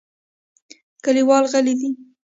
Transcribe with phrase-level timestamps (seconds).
[1.03, 1.89] کلیوال غلي دي.